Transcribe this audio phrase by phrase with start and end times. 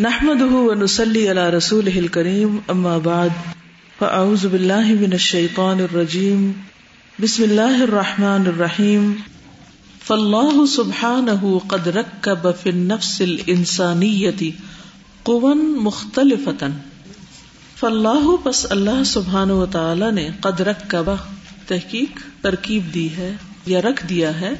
[0.00, 3.30] نحمده ونسلي على رسوله الكريم، أما بعد،
[3.98, 6.52] فأعوذ بالله من الشيطان الرجيم،
[7.22, 9.14] بسم الله الرحمن الرحيم،
[10.06, 14.50] فالله سبحانه قد ركب في النفس الإنسانية
[15.22, 16.66] قوا مختلفة،
[17.76, 21.10] فالله بس اللہ سبحانہ و تعالی نے قد رکب
[21.66, 23.36] تحقیق، ترکیب دی ہے،
[23.66, 24.52] یا رکھ دیا ہے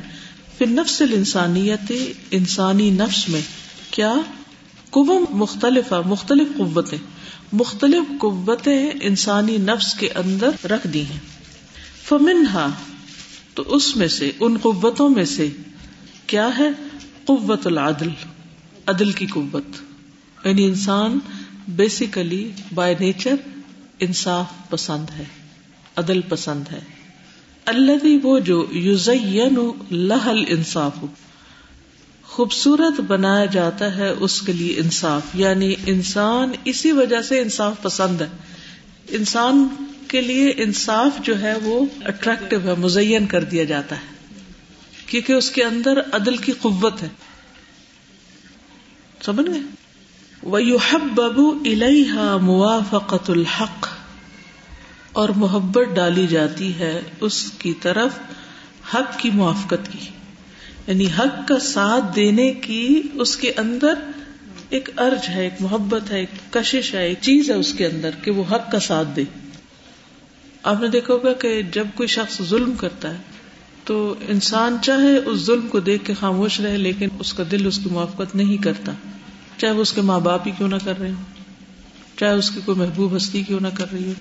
[0.59, 1.93] پھر نفس الانسانیت
[2.31, 3.41] انسانی نفس میں،
[3.91, 4.15] کیا؟
[4.97, 6.99] قوم مختلف مختلف قوتیں
[7.53, 11.21] مختلف قوتیں انسانی نفس کے اندر رکھ دی ہیں۔
[12.09, 12.71] فمنہا
[13.55, 15.49] تو اس میں سے، ان قوتوں میں سے
[16.27, 16.71] کیا ہے؟
[17.25, 18.09] قوت العدل،
[18.87, 19.65] عدل کی قوت۔
[20.47, 21.19] یعنی انسان
[21.69, 23.35] بیسیکلی بائی نیچر
[24.01, 25.25] انصاف پسند ہے،
[25.97, 26.81] عدل پسند ہے۔
[27.65, 31.05] اللہ وہ جو یوزین لہل انصاف
[32.37, 38.21] خوبصورت بنایا جاتا ہے اس کے لیے انصاف یعنی انسان اسی وجہ سے انصاف پسند
[38.21, 38.27] ہے۔
[39.09, 39.69] انسان
[40.09, 44.35] کے لیے انصاف جو ہے وہ اٹریکٹو ہے، مزین کر دیا جاتا ہے۔
[45.07, 47.09] کیونکہ اس کے اندر عدل کی قوت ہے۔
[49.23, 49.61] سمجھ گئے؟
[50.43, 51.59] وہ یو حب ببو
[53.29, 53.89] الحق۔
[55.13, 58.11] اور محبت ڈالی جاتی ہے اس کی طرف،
[58.95, 60.26] حق کی موافقت کی۔
[60.87, 63.95] یعنی حق کا ساتھ دینے کی اس کے اندر
[64.71, 68.11] ایک ارج ہے، ایک محبت ہے، ایک کشش ہے، ایک چیز ہے اس کے اندر
[68.23, 69.25] کہ وہ حق کا ساتھ دے۔
[70.63, 73.19] آپ نے دیکھا ہوگا کہ جب کوئی شخص ظلم کرتا ہے
[73.85, 77.79] تو انسان چاہے اس ظلم کو دیکھ کے خاموش رہے لیکن اس کا دل اس
[77.79, 78.93] کی موافقت نہیں کرتا۔
[79.57, 82.61] چاہے وہ اس کے ماں باپ ہی کیوں نہ کر رہے ہوں، چاہے اس کی
[82.65, 84.13] کوئی محبوب ہستی کیوں نہ کر رہی ہو۔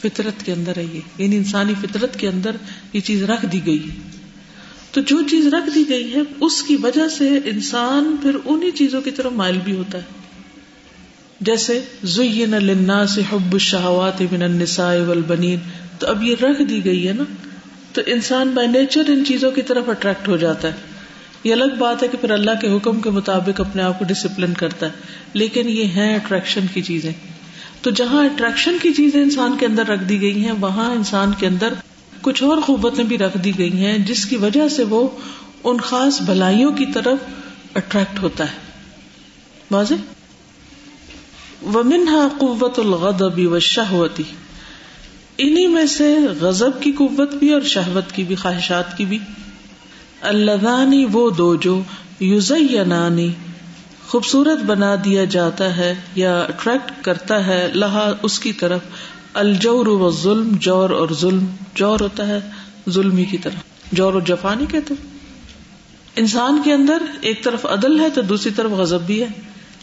[0.00, 2.56] فطرت کے اندر ہے یہ یعنی انسانی فطرت کے اندر
[2.92, 4.13] یہ چیز رکھ دی گئی ہے۔
[4.94, 9.00] تو جو چیز رکھ دی گئی ہے، اس کی وجہ سے انسان پھر انہیں چیزوں
[9.00, 10.02] کی طرف مائل بھی ہوتا ہے۔
[11.40, 15.58] جیسے زین للناس حب الشہوات من النساء والبنین
[15.98, 17.24] تو اب یہ رکھ دی گئی ہے نا،
[17.92, 20.72] تو انسان بائی نیچر ان چیزوں کی طرف اٹریکٹ ہو جاتا ہے۔
[21.44, 24.54] یہ الگ بات ہے کہ پھر اللہ کے حکم کے مطابق اپنے آپ کو ڈسپلن
[24.54, 24.92] کرتا ہے۔
[25.32, 27.12] لیکن یہ ہے اٹریکشن کی چیزیں۔
[27.82, 31.46] تو جہاں اٹریکشن کی چیزیں انسان کے اندر رکھ دی گئی ہیں، وہاں انسان کے
[31.46, 31.72] اندر
[32.24, 35.08] کچھ اور خوبتیں بھی رکھ دی گئی ہیں، جس کی وجہ سے وہ
[35.64, 37.16] ان خاص بھلائیوں کی طرف
[37.74, 38.58] اٹریکٹ ہوتا ہے۔
[39.70, 39.94] واضح؟
[41.62, 44.22] ومنہا قوت الغضب و شہوتی
[45.38, 49.18] انہیں میں سے غضب کی قوت بھی اور شہوت کی بھی، خواہشات کی بھی۔
[50.20, 51.82] اللہ وہ دو جو
[52.20, 53.32] یوزینانی
[54.08, 58.80] خوبصورت بنا دیا جاتا ہے یا اٹریکٹ کرتا ہے، لہا اس کی طرف۔
[59.34, 62.38] الجور و ظلم، جور اور ظلم، جور ہوتا ہے
[62.90, 63.54] ظلم کی طرف۔
[63.92, 64.94] جور اور جفانی کہتے۔
[66.16, 69.26] انسان کے اندر ایک طرف عدل ہے تو دوسری طرف غزب بھی ہے،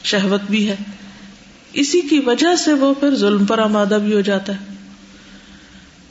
[0.04, 0.76] شہوت بھی ہے۔
[1.74, 4.76] اسی کی وجہ سے وہ پھر ظلم پر آمادہ بھی ہو جاتا ہے۔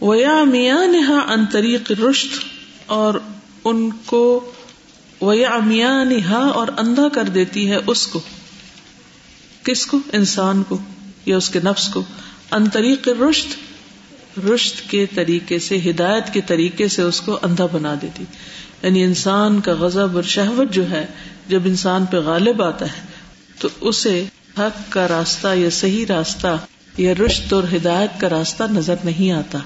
[0.00, 2.28] وہ یا میاں نہا ان طریق رشت
[2.86, 3.14] اور
[3.64, 4.52] ان کو
[5.20, 8.20] وہ یا میاں نہا اور اندھا کر دیتی ہے اس کو۔
[9.62, 10.78] کس کو؟ انسان کو
[11.26, 12.02] یا اس کے نفس کو۔
[12.50, 13.48] انطریق رشت
[14.38, 18.24] رشت کے طریقے سے، ہدایت کے طریقے سے اس کو اندھا بنا دیتی۔
[18.82, 21.06] یعنی انسان کا غضب اور شہوت جو ہے،
[21.48, 23.06] جب انسان پہ غالب آتا ہے،
[23.58, 24.24] تو اسے
[24.58, 26.58] حق کا راستہ یا صحیح راستہ
[26.96, 29.58] یا رشت اور ہدایت کا راستہ نظر نہیں آتا۔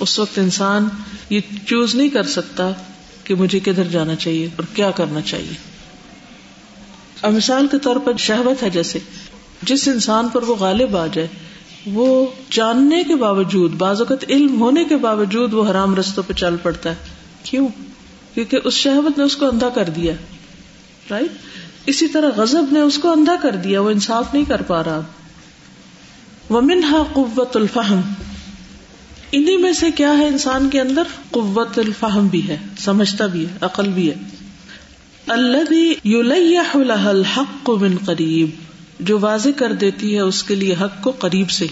[0.00, 0.88] اس وقت انسان
[1.30, 2.70] یہ چوز نہیں کر سکتا
[3.24, 5.54] کہ مجھے کدھر جانا چاہیے اور کیا کرنا چاہیے۔
[7.22, 8.98] اب مثال کے طور پر شہوت ہے جیسے
[9.62, 11.28] جس انسان پر وہ غالب آ جائے،
[11.86, 16.56] وہ جاننے کے باوجود، بعض اوقات علم ہونے کے باوجود وہ حرام رستوں پہ چل
[16.62, 16.94] پڑتا ہے۔
[17.42, 17.68] کیوں؟
[18.34, 20.12] کیونکہ اس شہوت نے اس کو اندھا کر دیا
[21.10, 21.32] رائٹ
[21.86, 25.00] اسی طرح غزب نے اس کو اندھا کر دیا، وہ انصاف نہیں کر پا رہا۔
[26.48, 28.00] وہ منہا قوت الفہم
[29.32, 33.58] انہیں میں سے کیا ہے انسان کے اندر؟ قوت الفہم بھی ہے، سمجھتا بھی ہے،
[33.60, 34.14] عقل بھی ہے۔
[35.26, 36.76] اللہ
[37.08, 38.50] الحق من قریب
[39.02, 41.66] جو واضح کر دیتی ہے اس کے لیے حق کو قریب سے۔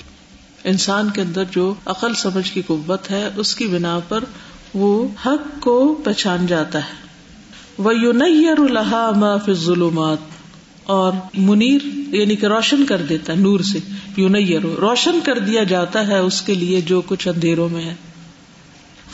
[0.64, 4.24] انسان کے اندر جو عقل سمجھ کی قوت ہے، اس کی بنا پر
[4.74, 7.06] وہ حق کو پہچان جاتا ہے۔
[7.78, 8.12] وہ یو
[8.58, 10.18] الحا ظلمات
[10.84, 11.80] اور منیر
[12.14, 13.78] یعنی کہ روشن کر دیتا ہے، نور سے۔
[14.16, 14.28] یو
[14.80, 17.94] روشن کر دیا جاتا ہے اس کے لیے جو کچھ اندھیروں میں ہے۔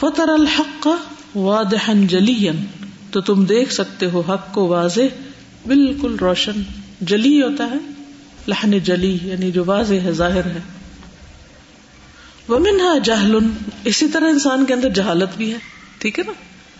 [0.01, 0.97] فطر الحق کا
[1.39, 2.49] وادحن جلی
[3.11, 5.01] تو تم دیکھ سکتے ہو حق کو واضح،
[5.67, 6.62] بالکل روشن،
[7.01, 7.96] جلی ہوتا ہے۔
[8.47, 10.59] لہن جلی یعنی جو واضح ہے، ظاہر ہے۔
[12.49, 12.59] وہ
[13.05, 13.39] جہل
[13.85, 15.59] اسی طرح انسان کے اندر جہالت بھی ہے،
[15.99, 16.33] ٹھیک ہے نا؟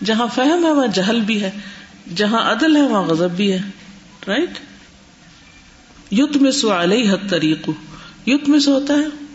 [0.05, 1.51] جہاں فہم ہے، وہاں جہل بھی ہے،
[2.15, 3.59] جہاں عدل ہے، وہاں غزب بھی ہے
[4.27, 4.59] رائٹ
[6.11, 7.69] یت میں سو علیہ حد طریق
[8.25, 9.25] یت میں سے ہوتا ہے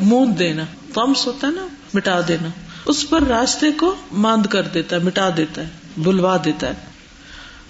[0.00, 0.62] موند دینا
[0.94, 2.48] تمس ہوتا ہے نا، مٹا دینا۔
[2.86, 6.72] اس پر راستے کو ماند کر دیتا ہے، مٹا دیتا ہے، بلوا دیتا ہے۔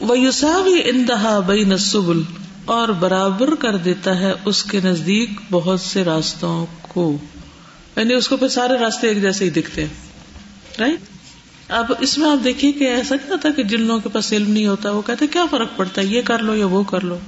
[0.00, 2.22] وہ یوساوی اندہا بئی نسبل
[2.66, 7.18] اور برابر کر دیتا ہے اس کے نزدیک بہت سے راستوں کو۔
[7.96, 9.94] یعنی اس کو پھر سارے راستے ایک جیسے ہی دکھتے ہیں۔
[10.78, 11.00] رائٹ
[11.68, 14.50] اب اس میں آپ دیکھیے کہ ایسا نہیں ہوتا کہ جن لوگوں کے پاس علم
[14.50, 17.18] نہیں ہوتا، وہ کہتے کیا فرق پڑتا ہے؟ یہ کر لو یا وہ کر لو۔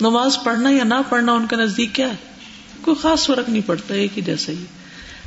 [0.00, 2.14] نماز پڑھنا یا نہ پڑھنا، ان کے نزدیک کیا ہے؟
[2.80, 4.64] کوئی خاص فرق نہیں پڑتا، ایک ہی جیسا ہی۔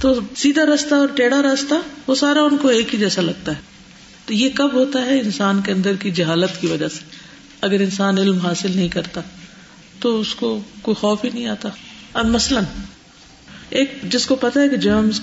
[0.01, 1.75] تو سیدھا راستہ اور ٹیڑھا راستہ،
[2.07, 3.61] وہ سارا ان کو ایک ہی جیسا لگتا ہے۔
[4.25, 7.22] تو یہ کب ہوتا ہے انسان کے اندر کی جہالت کی وجہ سے؟
[7.63, 9.21] اگر انسان علم حاصل نہیں کرتا،
[9.99, 11.69] تو اس کو کوئی خوف ہی نہیں آتا۔
[12.13, 12.63] اب مثلاً،
[13.69, 15.21] ایک جس کو پتا ہے کہ جرمز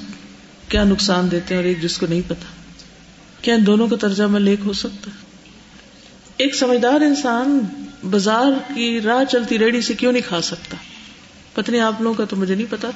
[0.69, 2.46] کیا نقصان دیتے ہیں اور ایک جس کو نہیں پتا
[3.42, 5.10] کیا ان دونوں کا ترجمہ لیک ہو سکتا
[6.37, 7.60] ایک سمجھدار انسان
[8.10, 10.76] بازار کی راہ چلتی ریڑی سے کیوں نہیں کھا سکتا؟
[11.54, 12.88] پتنی آپ لوگوں کا تو مجھے نہیں پتا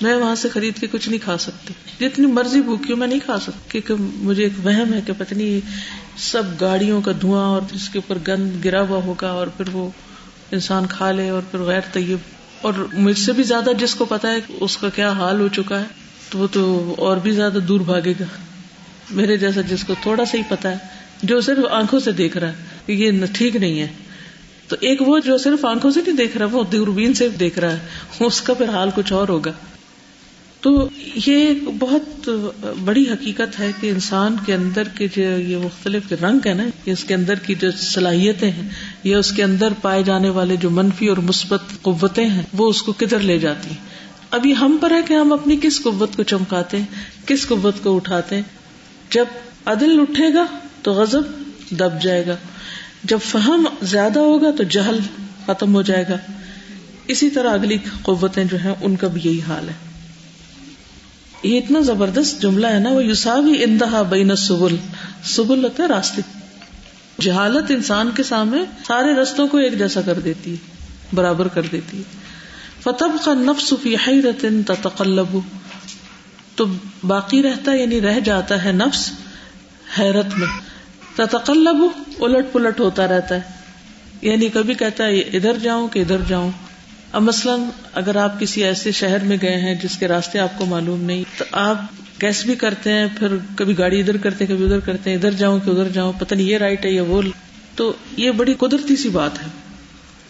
[0.00, 3.20] میں وہاں سے خرید کے کچھ نہیں کھا سکتی۔ جتنی مرضی بھوکی ہوں میں نہیں
[3.24, 5.60] کھا سکتی، کیونکہ مجھے ایک وہم ہے کہ پتنی
[6.16, 9.90] سب گاڑیوں کا دھواں اور اس کے اوپر گند گرا ہوا ہوگا اور پھر وہ
[10.50, 12.18] انسان کھا لے اور پھر غیر طیب۔
[12.60, 15.80] اور مجھ سے بھی زیادہ جس کو پتا ہے اس کا کیا حال ہو چکا
[15.80, 15.84] ہے،
[16.30, 18.24] تو وہ تو اور بھی زیادہ دور بھاگے گا۔
[19.10, 20.76] میرے جیسا جس کو تھوڑا سا ہی پتا ہے،
[21.22, 22.54] جو صرف آنکھوں سے دیکھ رہا ہے
[22.86, 23.88] کہ یہ ٹھیک نہیں ہے۔
[24.68, 27.72] تو ایک وہ جو صرف آنکھوں سے نہیں دیکھ رہا، وہ دوربین سے دیکھ رہا
[27.72, 27.78] ہے۔
[28.20, 29.52] اس کا پھر حال کچھ اور ہوگا۔
[30.64, 30.88] تو
[31.26, 32.28] یہ بہت
[32.84, 37.04] بڑی حقیقت ہے کہ انسان کے اندر کے جو یہ مختلف رنگ ہے نا اس
[37.04, 38.68] کے اندر کی جو صلاحیتیں ہیں،
[39.04, 42.82] یا اس کے اندر پائے جانے والے جو منفی اور مثبت قوتیں ہیں، وہ اس
[42.82, 43.76] کو کدھر لے جاتی ہیں؟
[44.30, 47.96] ابھی ہم پر ہے کہ ہم اپنی کس قوت کو چمکاتے ہیں، کس قوت کو
[47.96, 48.42] اٹھاتے ہیں؟
[49.10, 49.24] جب
[49.64, 50.46] عدل اٹھے گا
[50.82, 51.22] تو غزب
[51.70, 52.36] دب جائے گا،
[53.04, 54.98] جب فہم زیادہ ہوگا تو جہل
[55.46, 56.16] ختم ہو جائے گا۔
[57.06, 59.83] اسی طرح اگلی قوتیں جو ہیں، ان کا بھی یہی حال ہے۔
[61.44, 64.76] یہ اتنا زبردست جملہ ہے نا، وہ یوساوی اندہا بین سبل
[65.24, 66.22] سبل ہوتا ہے راستے۔
[67.20, 70.56] جہالت انسان کے سامنے سارے رستوں کو ایک جیسا کر دیتی ہے،
[71.12, 72.02] برابر کر دیتی ہے۔
[72.82, 75.38] فتب کا نفس فی حیرت تتقلب۔
[76.56, 76.64] تو
[77.06, 79.10] باقی رہتا یعنی رہ جاتا ہے نفس
[79.98, 80.48] حیرت میں۔
[81.16, 81.76] تتقلب
[82.20, 83.40] الٹ پلٹ ہوتا رہتا ہے۔
[84.22, 86.50] یعنی کبھی کہتا ہے، ادھر جاؤں کہ ادھر جاؤں۔
[87.14, 87.60] اب مثلاً
[87.94, 91.24] اگر آپ کسی ایسے شہر میں گئے ہیں جس کے راستے آپ کو معلوم نہیں،
[91.38, 91.76] تو آپ
[92.20, 95.30] کیس بھی کرتے ہیں، پھر کبھی گاڑی ادھر کرتے ہیں، کبھی ادھر کرتے ہیں، ادھر
[95.30, 97.22] جاؤں کہ ادھر جاؤں، پتہ نہیں یہ رائٹ ہے یا وہ
[97.76, 99.48] تو یہ بڑی قدرتی سی بات ہے۔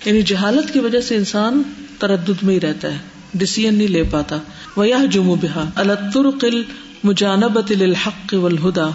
[0.05, 1.63] یعنی جہالت کی وجہ سے انسان
[1.99, 2.99] تردد میں ہی رہتا ہے
[3.35, 4.39] ڈسیزن نہیں لے پاتا۔
[4.77, 6.63] وہ یہ جمو بہا الترقل
[7.05, 8.89] مجانبت الحق والہدا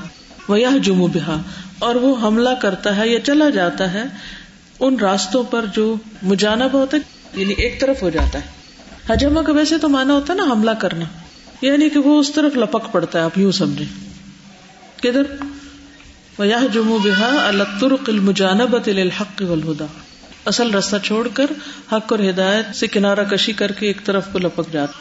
[0.48, 1.42] وہ یہ جمو بہا
[1.80, 4.04] اور وہ حملہ کرتا ہے یا چلا جاتا ہے
[4.80, 8.48] ان راستوں پر جو مجانب ہوتا ہے یعنی ایک طرف ہو جاتا ہے۔
[9.10, 11.06] حجمہ کا ویسے تو مانا ہوتا ہے نا حملہ کرنا۔
[11.62, 13.86] یعنی کہ وہ اس طرف لپک پڑتا ہے، آپ یوں سمجھے
[15.02, 15.24] کدھر؟
[16.38, 19.86] وہ جمو بحا الطرق المجانبت الحق والہدا
[20.46, 21.46] اصل راستہ چھوڑ کر
[21.92, 24.94] حق اور ہدایت سے کنارہ کشی کر کے ایک طرف کو لپک جاتا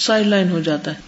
[0.00, 1.00] سائڈ لائن ہو جاتا ہے۔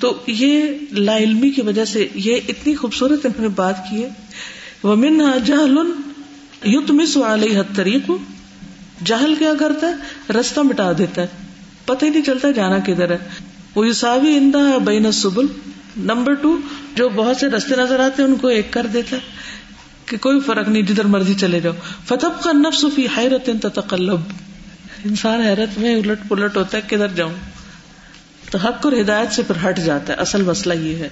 [0.00, 4.08] تو یہ لا علمی کی وجہ سے یہ اتنی خوبصورت انہوں نے بات کی ہے۔
[4.84, 5.78] ومن جہل
[6.64, 8.10] یتمس علیہ الطریق
[9.04, 9.94] جہل کیا کرتا ہے؟
[10.32, 11.26] رستہ مٹا دیتا ہے۔
[11.84, 13.18] پتہ ہی نہیں چلتا جانا کدھر ہے۔
[13.74, 15.46] وہ یوساوی اندا ہے بین سبل
[15.96, 16.58] نمبر ٹو
[16.94, 19.20] جو بہت سے رستے نظر آتے ہیں ان کو ایک کر دیتا ہے۔
[20.06, 21.72] کہ کوئی فرق نہیں جدھر مرضی چلے جاؤ۔
[22.04, 24.20] فتب کا نفس فی حیرت تقلب
[25.04, 27.34] انسان حیرت میں الٹ پلٹ ہوتا ہے کدھر جاؤں۔
[28.50, 31.08] تو حق اور ہدایت سے پھر ہٹ جاتا ہے۔ اصل مسئلہ یہ ہے۔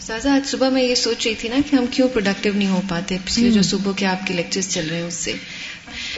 [0.00, 2.80] سازا آج صبح میں یہ سوچ رہی تھی نا کہ ہم کیوں پروڈکٹیو نہیں ہو
[2.88, 5.32] پاتے؟ پچھلے جو صبح کے آپ کے لیکچر چل رہے ہیں اس سے۔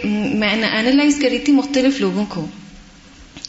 [0.04, 2.46] میں اینالائز کری تھی مختلف لوگوں کو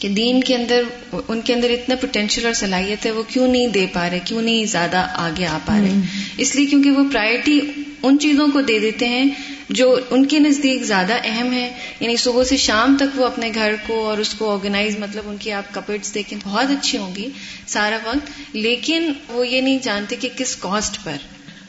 [0.00, 0.82] کہ دین کے اندر
[1.28, 4.42] ان کے اندر اتنا پوٹینشیل اور صلاحیت ہے وہ کیوں نہیں دے پا رہے کیوں
[4.42, 6.00] نہیں زیادہ آگے آ پا رہے؟
[6.36, 7.60] اس لیے کیونکہ وہ پرائرٹی
[8.02, 9.30] ان چیزوں کو دے دیتے ہیں
[9.68, 13.74] جو ان کے نزدیک زیادہ اہم ہے یعنی صبح سے شام تک وہ اپنے گھر
[13.86, 17.28] کو اور اس کو آرگنائز مطلب ان کی آپ کپڑس دیکھیں بہت اچھی ہوں گی
[17.66, 21.16] سارا وقت۔ لیکن وہ یہ نہیں جانتے کہ کس کاسٹ پر۔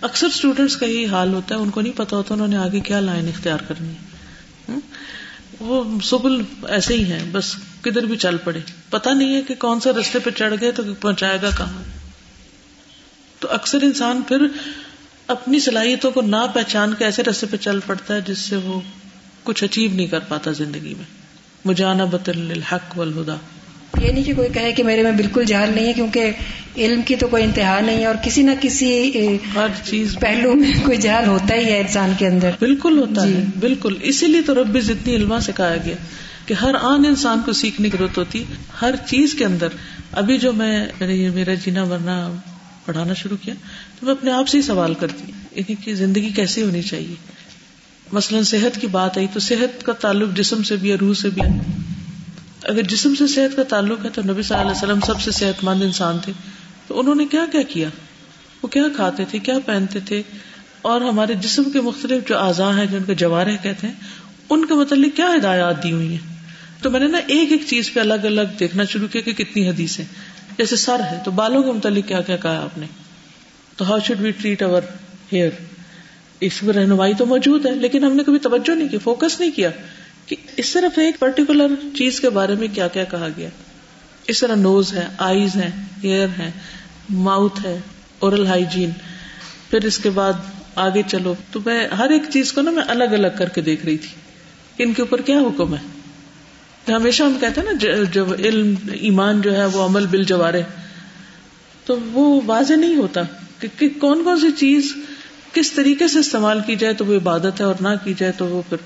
[0.01, 2.79] اکثر اسٹوڈینٹس کا یہی حال ہوتا ہے ان کو نہیں پتا ہوتا انہوں نے آگے
[2.79, 4.10] کیا لائن اختیار کرنی۔ ہے
[5.61, 9.79] وہ سبل ایسے ہی ہے بس کدھر بھی چل پڑے۔ پتا نہیں ہے کہ کون
[9.79, 11.83] سے رستے پہ چڑھ گئے تو پہنچائے گا کہاں۔
[13.39, 14.37] تو اکثر انسان پھر
[15.27, 18.81] اپنی صلاحیتوں کو نہ پہچان کے ایسے رستے پہ چل پڑتا ہے جس سے وہ
[19.43, 21.05] کچھ اچیو نہیں کر پاتا زندگی میں۔
[21.65, 23.35] مجانا بطل الحق والہدا
[23.99, 26.31] یہ نہیں کہ کوئی کہے کہ میرے میں بالکل جہل نہیں ہے کیونکہ
[26.77, 29.11] علم کی تو کوئی انتہا نہیں ہے اور کسی نہ کسی
[29.55, 33.43] ہر چیز پہلو میں کوئی جہل ہوتا ہی ہے انسان کے اندر۔ بالکل ہوتا ہے
[33.59, 35.95] بالکل۔ اسی لیے تو رب اتنی علما سے کہا گیا
[36.45, 38.43] کہ ہر آن انسان کو سیکھنے کی ضرورت ہوتی
[38.81, 39.67] ہر چیز کے اندر۔
[40.11, 40.85] ابھی جو میں
[41.33, 42.35] میرا جینا ورنہ
[42.85, 43.53] پڑھانا شروع کیا
[43.99, 47.15] تو میں اپنے آپ سے ہی سوال کرتی انہیں کی زندگی کیسی ہونی چاہیے؟
[48.11, 51.29] مثلاً صحت کی بات آئی تو صحت کا تعلق جسم سے بھی ہے روح سے
[51.29, 51.59] بھی۔ ہے
[52.63, 55.31] اگر جسم سے صحت کا تعلق ہے تو نبی صلی اللہ علیہ وسلم سب سے
[55.31, 56.33] صحت مند انسان تھے۔
[56.87, 57.89] تو انہوں نے کیا کیا کیا؟
[58.63, 60.21] وہ کیا کھاتے تھے؟ کیا پہنتے تھے؟
[60.81, 63.93] اور ہمارے جسم کے مختلف جو اعضاء ہیں جن کو جوارے کہتے ہیں،
[64.49, 66.35] ان کے متعلق کیا ہدایات دی ہوئی ہیں؟
[66.81, 69.69] تو میں نے نا ایک ایک چیز پہ الگ الگ دیکھنا شروع کیا کہ کتنی
[69.69, 70.05] حدیث ہے
[70.57, 72.85] جیسے سر ہے، تو بالوں کے متعلق کیا کیا کہا آپ نے؟
[73.77, 74.81] تو how should we treat over
[75.33, 75.49] here
[76.39, 79.51] اس میں رہنمائی تو موجود ہے، لیکن ہم نے کبھی توجہ نہیں کی فوکس نہیں
[79.51, 79.69] کیا۔
[80.57, 81.67] اس طرف ایک پرٹیکولر
[81.97, 83.49] چیز کے بارے میں کیا کیا کہا گیا؟
[84.27, 85.69] اس طرح نوز ہے آئیز ہے
[86.03, 86.51] ہیئر ہے
[87.09, 87.79] ماؤتھ ہے
[88.19, 88.89] اورل ہائیجین
[89.69, 90.33] پھر اس کے بعد
[90.75, 93.85] آگے چلو تو میں ہر ایک چیز کو نا میں الگ الگ کر کے دیکھ
[93.85, 94.15] رہی تھی۔
[94.83, 96.01] ان کے اوپر کیا حکم ہے؟
[96.91, 100.61] ہمیشہ ہم کہتے ہیں نا جب علم، ایمان جو ہے وہ عمل بل جوارے
[101.85, 103.21] تو وہ واضح نہیں ہوتا
[103.59, 104.93] کہ کون کون سی چیز
[105.53, 108.47] کس طریقے سے استعمال کی جائے تو وہ عبادت ہے اور نہ کی جائے تو
[108.47, 108.77] وہ پھر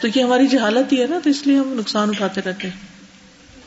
[0.00, 2.76] تو یہ ہماری جہالت ہی ہے نا، تو اس لیے ہم نقصان اٹھاتے رہتے ہیں۔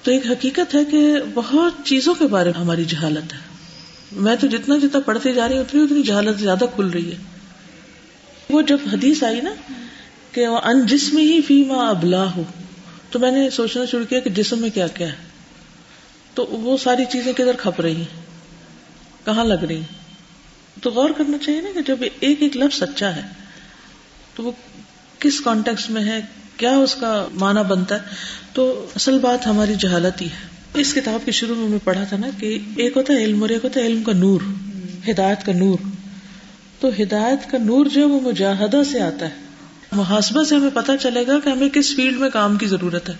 [0.03, 3.37] تو ایک حقیقت ہے کہ بہت چیزوں کے بارے میں ہماری جہالت ہے۔
[4.11, 7.17] میں تو جتنا جتنا پڑھتے جا رہی ہوں، اتنی اتنی جہالت زیادہ کھل رہی ہے۔
[8.49, 9.53] وہ جب حدیث آئی نا
[10.31, 12.43] کہ وہ ان جسم ہی فی ماں ابلا ہو
[13.11, 15.15] تو میں نے سوچنا شروع کیا کہ جسم میں کیا کیا ہے۔
[16.33, 18.21] تو وہ ساری چیزیں کدھر کھپ رہی ہیں؟
[19.25, 20.01] کہاں لگ رہی ہیں؟
[20.81, 23.21] تو غور کرنا چاہیے نا کہ جب ایک ایک لفظ سچا ہے،
[24.35, 24.51] تو وہ
[25.21, 26.19] کس کانٹیکس میں ہے،
[26.57, 27.99] کیا اس کا معنی بنتا ہے؟
[28.53, 32.27] تو اصل بات ہماری جہالت ہی ہے۔ اس کتاب کے شروع میں پڑھا تھا نا
[32.39, 34.41] کہ ایک ہوتا ہے علم اور ایک ہوتا ہے علم کا نور،
[35.09, 35.77] ہدایت کا نور۔
[36.79, 39.35] تو ہدایت کا نور جو ہے وہ مجاہدہ سے آتا ہے۔
[39.91, 43.13] محاسبہ سے ہمیں پتا چلے گا کہ ہمیں کس فیلڈ میں کام کی ضرورت ہے۔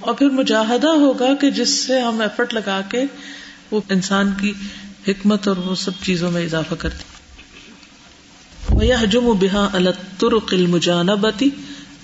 [0.00, 3.04] اور پھر مجاہدہ ہوگا کہ جس سے ہم ایفرٹ لگا کے
[3.70, 4.52] وہ انسان کی
[5.08, 7.19] حکمت اور وہ سب چیزوں میں اضافہ کرتے
[9.10, 11.48] جم بحا الطرق المجانبتی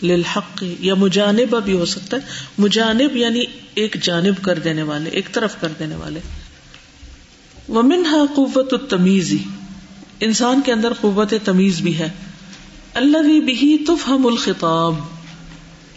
[0.02, 2.22] للحق۔ یا مجانب بھی ہو سکتا ہے۔
[2.58, 6.20] مجانب یعنی ایک جانب کر دینے والے، ایک طرف کر دینے والے۔
[7.68, 9.38] ومنہا قوت التمیزی
[10.20, 12.08] انسان کے اندر قوت تمیز بھی ہے۔
[12.94, 14.94] اللہ بھی تف ہم الخطاب۔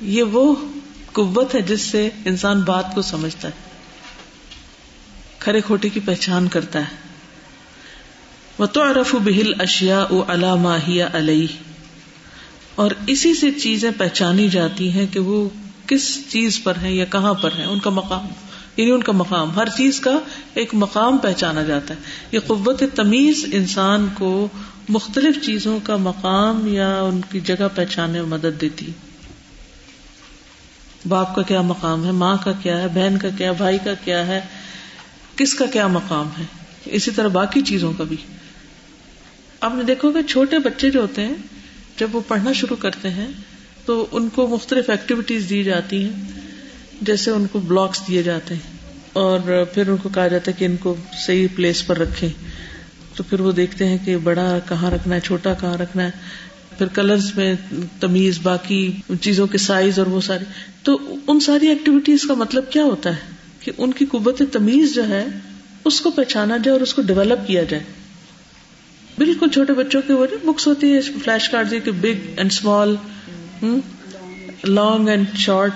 [0.02, 0.56] یہ وہ
[1.12, 3.54] قوت ہے جس سے انسان بات کو سمجھتا ہے۔
[5.40, 7.09] کھڑے کھوٹے کی پہچان کرتا ہے۔
[8.60, 11.48] وہ تو ارف بہل اشیا او علامہ علیہ۔
[12.76, 15.50] اور اسی سے چیزیں پہچانی جاتی ہیں کہ وہ
[15.88, 18.28] کس چیز پر ہیں یا کہاں پر ہیں، ان کا مقام۔
[18.78, 20.20] یعنی ان کا مقام۔ ہر چیز کا
[20.54, 22.00] ایک مقام پہچانا جاتا ہے۔
[22.32, 24.48] یہ قوت تمیز انسان کو
[24.90, 28.86] مختلف چیزوں کا مقام یا ان کی جگہ پہچاننے میں مدد دیتی۔
[31.08, 34.28] باپ کا کیا مقام ہے؟ ماں کا کیا ہے؟ بہن کا کیا؟ بھائی کا کیا
[34.28, 34.42] ہے؟
[35.36, 36.44] کس کا کیا مقام ہے؟
[36.86, 38.18] اسی طرح باقی چیزوں کا بھی۔
[39.60, 41.34] آپ نے دیکھو کہ چھوٹے بچے جو ہوتے ہیں،
[41.98, 43.28] جب وہ پڑھنا شروع کرتے ہیں،
[43.86, 46.32] تو ان کو مختلف ایکٹیویٹیز دی جاتی ہیں،
[47.02, 48.78] جیسے ان کو بلاکس دیے جاتے ہیں،
[49.14, 52.28] اور پھر ان کو کہا جاتا ہے کہ ان کو صحیح پلیس پر رکھے
[53.16, 56.12] تو پھر وہ دیکھتے ہیں کہ بڑا کہاں رکھنا ہے، چھوٹا کہاں رکھنا ہے۔
[56.78, 57.56] پھر کلرز میں
[58.00, 60.46] تمیز، باقی چیزوں کے سائز اور وہ ساری۔
[60.84, 65.08] تو ان ساری ایکٹیویٹیز کا مطلب کیا ہوتا ہے؟ کہ ان کی قوت تمیز جو
[65.10, 65.26] ہے،
[65.86, 67.84] اس کو پہچانا جائے اور اس کو ڈیولپ کیا جائے۔
[69.20, 72.96] بالکل چھوٹے بچوں کی وہ بکس ہوتی ہے فلیش کارڈ کہ big and small
[74.64, 75.72] long and short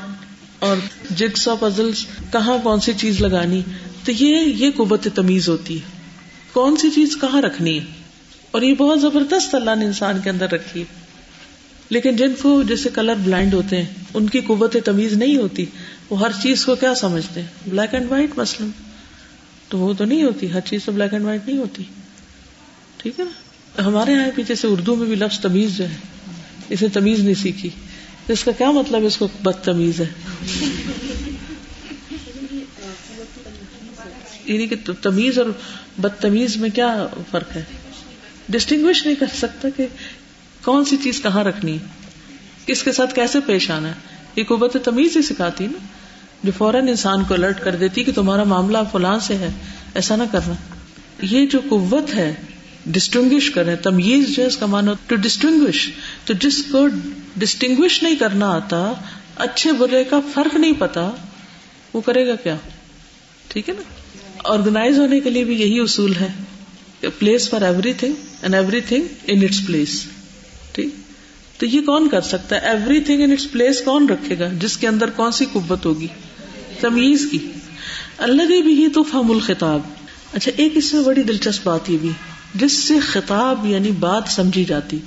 [0.59, 0.77] اور
[1.15, 1.91] جگس آف ازل
[2.31, 3.61] کہاں کون سی چیز لگانی؟
[4.05, 5.99] تو یہ یہ قوت تمیز ہوتی ہے۔
[6.53, 7.85] کون سی چیز کہاں رکھنی ہے؟
[8.51, 10.85] اور یہ بہت زبردست اللہ نے انسان کے اندر رکھی ہے۔
[11.89, 15.65] لیکن جن کو جیسے کلر بلائنڈ ہوتے ہیں، ان کی قوت تمیز نہیں ہوتی۔
[16.09, 18.69] وہ ہر چیز کو کیا سمجھتے ہیں؟ بلیک اینڈ وائٹ مسلم
[19.69, 21.83] تو وہ تو نہیں ہوتی، ہر چیز تو بلیک اینڈ وائٹ نہیں ہوتی۔
[23.03, 25.95] ٹھیک ہے نا؟ ہمارے یہاں بھی جیسے اردو میں بھی لفظ تمیز جو ہے۔
[26.69, 27.69] اسے تمیز نہیں سیکھی۔
[28.27, 30.05] اس کا کیا مطلب اس کو بدتمیز ہے۔
[34.45, 35.45] یعنی کہ تمیز اور
[35.97, 37.63] بدتمیز میں کیا فرق ہے؟
[38.49, 39.87] ڈسٹنگوش نہیں کر سکتا کہ
[40.63, 41.85] کون سی چیز کہاں رکھنی ہے۔
[42.65, 43.93] کس کے ساتھ کیسے پیش آنا ہے؟
[44.35, 45.77] یہ قوت تمیز ہی سکھاتی نا۔
[46.43, 49.49] جو فوراً انسان کو الرٹ کر دیتی کہ تمہارا معاملہ فلاں سے ہے،
[49.95, 50.53] ایسا نہ کرنا۔
[51.21, 52.33] یہ جو قوت ہے
[52.85, 55.89] ڈسٹنگوش کرے تمیز جو اس کا مانا ٹو ڈسٹنگوش
[56.25, 56.87] تو جس کو
[57.37, 58.93] ڈسٹنگوش نہیں کرنا آتا،
[59.35, 61.11] اچھے برے کا فرق نہیں پتا،
[61.93, 62.55] وہ کرے گا کیا؟
[63.47, 63.81] ٹھیک ہے نا؟
[64.43, 66.27] آرگنائز ہونے کے لیے بھی یہی اصول ہے
[67.19, 67.61] place for
[67.93, 70.03] everything and everything in its place
[70.71, 70.89] ٹھیک؟
[71.57, 74.77] تو یہ کون کر سکتا ہے؟ Everything in its place کون رکھے گا؟ جس
[74.77, 76.07] کے اندر کون سی قوت ہوگی؟
[76.79, 77.37] تمیز کی۔
[78.17, 79.79] اللہ بھی تو فہم الخطاب
[80.33, 82.09] اچھا ایک اس میں بڑی دلچسپ بات یہ بھی۔
[82.55, 84.99] جس سے خطاب یعنی بات سمجھی جاتی،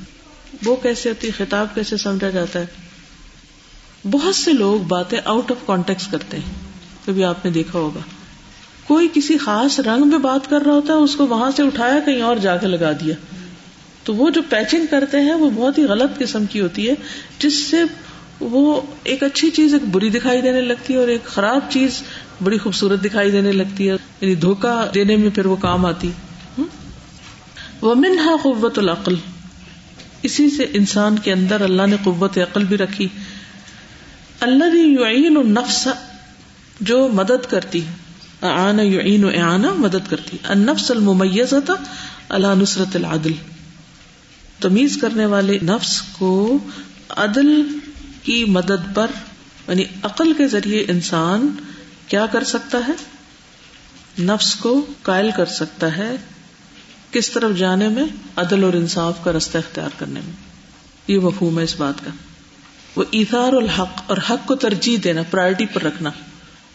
[0.64, 2.66] وہ کیسے ہوتی، خطاب کیسے سمجھا جاتا ہے؟
[4.10, 6.54] بہت سے لوگ باتیں آؤٹ آف کانٹیکٹ کرتے ہیں،
[7.06, 8.00] کبھی آپ نے دیکھا ہوگا۔
[8.86, 11.98] کوئی کسی خاص رنگ میں بات کر رہا ہوتا ہے، اس کو وہاں سے اٹھایا،
[12.06, 13.14] کہیں اور جا کے لگا دیا۔
[14.04, 16.94] تو وہ جو پیچنگ کرتے ہیں، وہ بہت ہی غلط قسم کی ہوتی ہے،
[17.38, 17.76] جس سے
[18.40, 22.02] وہ ایک اچھی چیز ایک بری دکھائی دینے لگتی ہے اور ایک خراب چیز
[22.44, 26.10] بڑی خوبصورت دکھائی دینے لگتی ہے۔ یعنی دھوکا دینے میں پھر وہ کام آتی۔
[27.86, 29.14] وہ منہا قوت العقل۔
[30.22, 33.08] اسی سے انسان کے اندر اللہ نے قوت عقل بھی رکھی۔
[34.40, 35.88] اللہ یعین النفس
[36.80, 37.80] جو مدد کرتی
[38.40, 41.72] آنا یعین و اعانہ مدد کرتی النفس الممیزہ
[42.28, 43.32] اللہ نصرت العدل۔
[44.60, 46.58] تمیز کرنے والے نفس کو
[47.08, 47.78] عدل
[48.22, 49.06] کی مدد پر
[49.68, 51.54] یعنی عقل کے ذریعے انسان
[52.08, 52.92] کیا کر سکتا ہے؟
[54.22, 56.16] نفس کو قائل کر سکتا ہے۔
[57.16, 58.04] کس طرف جانے میں
[58.36, 60.32] عدل اور انصاف کا رستہ اختیار کرنے میں۔
[61.08, 62.10] یہ مفہوم ہے اس بات کا۔
[62.96, 66.10] وہ ایثار الحق اور حق کو ترجیح دینا پرائرٹی پر رکھنا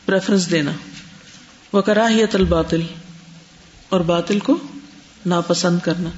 [0.05, 0.71] پریفرنس دینا۔
[1.73, 2.81] وہ کراہیت الباطل
[3.89, 4.57] اور باطل کو
[5.25, 6.09] ناپسند کرنا۔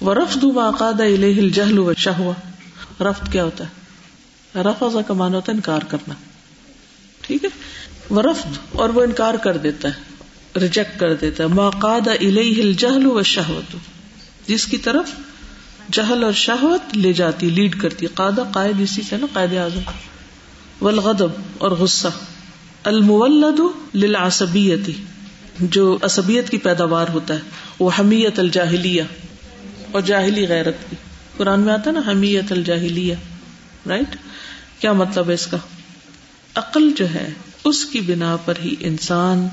[0.00, 2.34] وہ رفت ماقاد الجہل و شہوا
[3.00, 3.70] رفت کیا ہوتا ہے؟
[4.62, 6.14] رفا کا مانا ہوتا ہے انکار کرنا۔
[7.20, 7.48] ٹھیک ہے؟
[8.10, 10.15] وہ رفت اور وہ انکار کر دیتا ہے۔
[10.60, 13.76] ریجیکٹ کر دیتا ہے۔ ماقاد الجہل و شہوت
[14.48, 15.10] جس کی طرف
[15.92, 19.80] جہل اور شہوت لے جاتی، لیڈ کرتی۔ قادہ قائد اسی سے نا، قائد اعظم۔
[20.80, 22.08] والغضب اور غصہ۔
[22.84, 23.60] المولد
[23.94, 24.92] للعصبیتی۔
[25.60, 27.40] جو عصبیت کی پیداوار ہوتا ہے۔
[27.78, 29.02] وہ حمیت الجاہلیہ۔
[29.92, 30.96] اور جاہلی غیرت کی۔
[31.36, 33.14] قرآن میں آتا ہے نا، حمیت الجاہلیہ۔
[33.88, 34.16] رائٹ
[34.80, 35.56] کیا مطلب ہے اس کا؟
[36.54, 37.30] عقل جو ہے،
[37.64, 39.48] اس کی بنا پر ہی انسان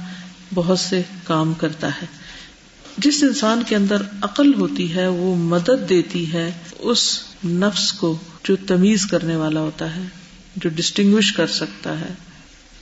[0.54, 2.06] بہت سے کام کرتا ہے۔
[2.98, 8.56] جس انسان کے اندر عقل ہوتی ہے، وہ مدد دیتی ہے، اس نفس کو جو
[8.56, 10.02] تمیز کرنے والا ہوتا ہے،
[10.56, 12.14] جو ڈسٹنگ کر سکتا ہے۔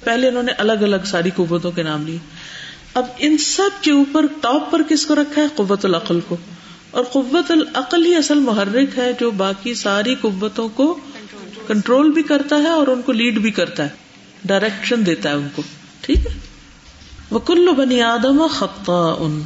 [0.04, 2.18] پہلے انہوں نے الگ الگ ساری قوتوں کے نام لیے۔
[2.94, 6.38] اب ان سب کے اوپر ٹاپ پر کس کو رکھا ہے؟ قوت العقل کو۔
[6.92, 11.00] اور قوت العقل ہی اصل محرک ہے، جو باقی ساری قوتوں کو
[11.68, 13.90] کنٹرول بھی کرتا ہے اور ان کو لیڈ بھی کرتا ہے۔
[14.46, 15.62] ڈائریکشن دیتا ہے ان کو۔
[16.02, 16.51] ٹھیک ہے؟
[17.32, 19.41] وہ کلو بنی آدم خطا ان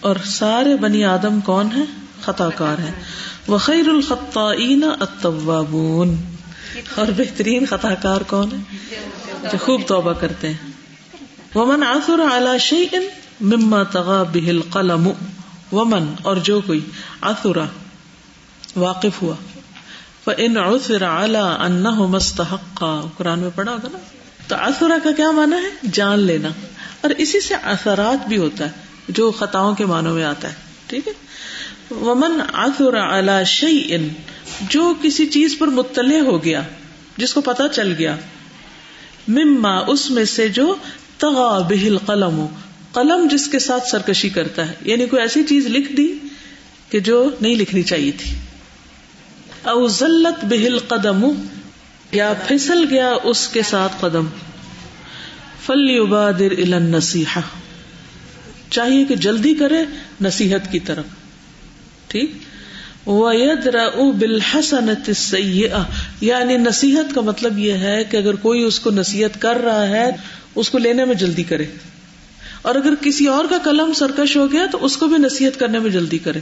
[0.00, 1.82] اور سارے بنی آدم کون ہے
[2.22, 2.92] خطا کار ہے
[3.46, 4.38] وہ خیر الخط
[5.00, 6.16] اتوابون
[6.94, 8.86] اور بہترین خطا کار کون ہے
[9.52, 10.70] جو خوب توبہ کرتے ہیں۔
[11.54, 13.02] وہ من آسر اعلی شعین
[13.40, 15.10] مما تغا بہل قلم
[15.72, 16.80] ومن، اور جو کوئی
[17.20, 17.64] آسرا
[18.76, 19.34] واقف ہوا۔
[20.36, 22.84] ان عثر اعلی ان مستحق
[23.16, 23.98] قرآن میں پڑھا ہوگا نا؟
[24.48, 26.48] تو آسرا کا کیا مانا ہے؟ جان لینا۔
[27.00, 28.70] اور اسی سے اثرات بھی ہوتا ہے،
[29.08, 30.54] جو خطاؤں کے معنوں میں آتا ہے۔
[30.86, 31.12] ٹھیک ہے؟
[31.94, 34.08] ومن آسر اعلی شعی ان
[34.60, 36.62] جو کسی چیز پر مطلع ہو گیا،
[37.16, 38.16] جس کو پتا چل گیا،
[39.28, 40.74] مما، اس میں سے جو
[41.18, 42.46] تغا بہل قلم
[42.92, 46.14] قلم جس کے ساتھ سرکشی کرتا ہے۔ یعنی کوئی ایسی چیز لکھ دی
[46.90, 48.34] کہ جو نہیں لکھنی چاہیے تھی۔
[49.62, 51.46] او ذلت بہل قدم
[52.12, 54.26] یا پھسل گیا اس کے ساتھ قدم۔
[55.66, 57.40] فل یبادر نسیحا
[58.70, 59.84] چاہیے کہ جلدی کرے
[60.20, 61.04] نصیحت کی طرف۔
[62.06, 62.32] ٹھیک؟
[64.12, 65.10] بالحسنت
[66.20, 70.10] یعنی نصیحت کا مطلب یہ ہے کہ اگر کوئی اس کو نصیحت کر رہا ہے،
[70.54, 71.66] اس کو لینے میں جلدی کرے۔
[72.62, 75.78] اور اگر کسی اور کا قلم سرکش ہو گیا تو اس کو بھی نصیحت کرنے
[75.78, 76.38] میں جلدی کرے۔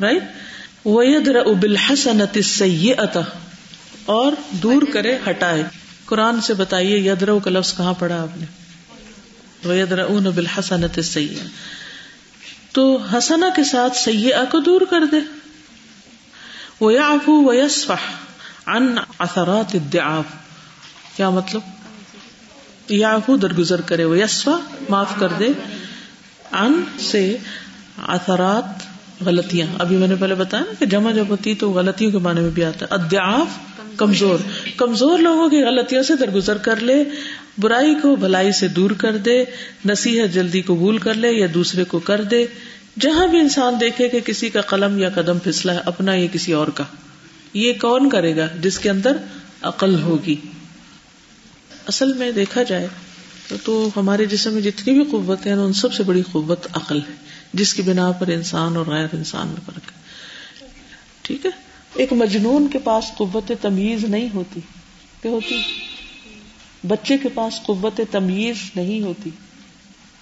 [0.00, 0.22] رائٹ
[1.54, 2.38] بالحسنت
[4.06, 5.62] اور دور کرے، ہٹائے۔
[6.06, 8.46] قرآن سے بتائیے یدر کا لفظ کہاں پڑا آپ نے؟
[10.30, 11.46] بالحسنت سیاح
[12.72, 15.16] تو حسنا کے ساتھ سیاح کو دور کر دے۔
[16.80, 18.12] وہ آفو و یسفح
[18.66, 19.76] ان اثرات
[21.16, 21.60] کیا مطلب؟
[22.88, 25.48] یا درگزر کرے وہ یسوا معاف کر دے۔
[26.52, 27.36] ان سے
[27.96, 32.18] اثرات غلطیاں۔ ابھی میں نے پہلے بتایا نا کہ جمع جب ہوتی تو غلطیوں کے
[32.18, 33.48] معنی میں بھی آتا ہے۔ ادیاف
[33.96, 34.38] کمزور۔
[34.76, 37.04] کمزور لوگوں کی غلطیوں سے درگزر کر لے،
[37.58, 39.44] برائی کو بھلائی سے دور کر دے،
[39.84, 42.46] نصیحت جلدی قبول کر لے یا دوسرے کو کر دے۔
[43.00, 46.52] جہاں بھی انسان دیکھے کہ کسی کا قلم یا قدم پھسلا ہے، اپنا یا کسی
[46.52, 46.84] اور کا۔
[47.54, 49.16] یہ کون کرے گا؟ جس کے اندر
[49.62, 50.36] عقل ہوگی۔
[51.86, 52.88] اصل میں دیکھا جائے
[53.64, 57.14] تو ہمارے جسم میں جتنی بھی قوت ہیں ان سب سے بڑی قوت عقل ہے،
[57.54, 60.00] جس کی بنا پر انسان اور غیر انسان میں فرق ہے۔
[61.22, 61.50] ٹھیک ہے؟
[61.94, 64.60] ایک مجنون کے پاس قوت تمیز نہیں ہوتی،
[65.22, 65.62] کیا ہوتی؟
[66.86, 69.30] بچے کے پاس قوت تمیز نہیں ہوتی،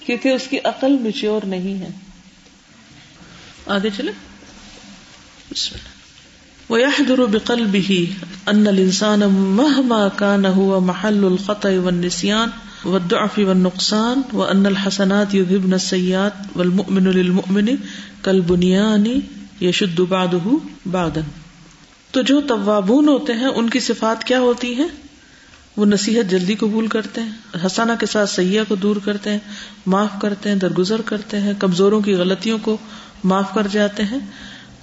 [0.06, 1.88] کیونکہ اس کی عقل میچور نہیں ہے۔
[3.66, 4.12] آگے چلے۔
[6.70, 8.04] ويحضر بقلبه
[8.52, 12.48] أن الإنسان مهما كان هو محل الخطأ والنسيان
[12.84, 17.70] والضعف والنقصان وأن الحسنات يذهبن السيئات والمؤمن للمؤمن
[18.22, 19.06] كالبنيان
[19.62, 20.58] يشد بعضه
[20.92, 21.20] بعضا
[22.14, 24.88] تو جو توابون ہوتے ہیں، ان کی صفات کیا ہوتی ہیں؟
[25.76, 29.38] وہ نصیحت جلدی قبول کرتے ہیں حسانہ کے ساتھ سیاح کو دور کرتے ہیں،
[29.86, 32.76] معاف کرتے ہیں، درگزر کرتے ہیں، کمزوروں کی غلطیوں کو
[33.24, 34.18] معاف کر جاتے ہیں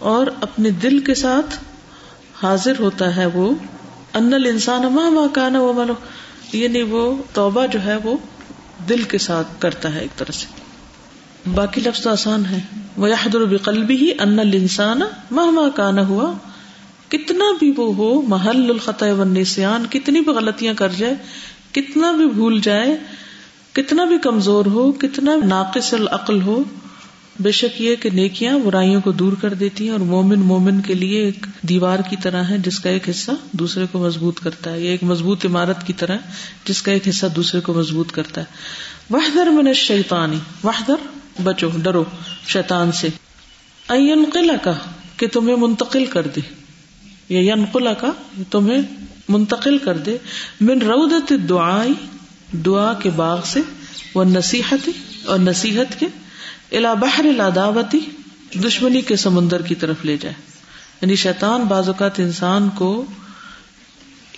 [0.10, 1.58] اور اپنے دل کے ساتھ
[2.42, 3.54] حاضر ہوتا ہے وہ،
[4.14, 5.94] ان انسان ماں ماں کانا وہ ملو
[6.54, 8.18] یعنی وہ توبہ جو ہے وہ
[8.90, 10.46] دل کے ساتھ کرتا ہے ایک طرح سے۔
[11.54, 12.60] باقی لفظ تو آسان ہے۔
[12.98, 16.34] وہ یادر بقلبی ہی ان انسان ماں کانا ہوا
[17.10, 19.24] کتنا بھی وہ ہو، محل الخط و
[19.92, 21.16] کتنی بھی غلطیاں کر جائے،
[21.72, 22.98] کتنا بھی بھول جائے،
[23.74, 26.64] کتنا بھی کمزور ہو، کتنا ناقص العقل ہو
[27.44, 30.94] بے شک یہ کہ نیکیاں برائیوں کو دور کر دیتی ہیں اور مومن مومن کے
[30.94, 34.80] لیے ایک دیوار کی طرح ہے جس کا ایک حصہ دوسرے کو مضبوط کرتا ہے
[34.82, 36.18] یہ ایک مضبوط عمارت کی طرح
[36.66, 38.46] جس کا ایک حصہ دوسرے کو مضبوط کرتا ہے۔
[39.10, 40.96] وحدر من شیتانی وحدر
[41.44, 42.04] بچو، ڈرو
[42.48, 43.08] شیتان سے۔
[44.34, 44.74] قلعہ کا
[45.18, 46.42] کہ تمہیں منتقل کر دے۔
[47.30, 48.12] یا ینقلا کا
[48.50, 48.82] تمہیں
[49.30, 50.18] منتقل کر دے۔
[50.62, 51.94] من رودت دعائی
[52.58, 53.60] دعا کے باغ سے
[54.16, 54.90] وہ نصیحت،
[55.26, 56.08] اور نصیحت کے
[56.72, 58.00] الا بحر العداوتی،
[58.56, 60.36] دشمنی کے سمندر کی طرف لے جائے۔
[61.02, 63.06] یعنی شیطان بعض اوقات انسان کو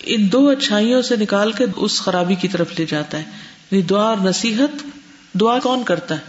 [0.02, 3.22] ان دو اچھائیوں سے نکال کے اس خرابی کی طرف لے جاتا ہے۔
[3.70, 4.86] یعنی دعا اور نصیحت،
[5.32, 6.20] دعا کون کرتا ہے؟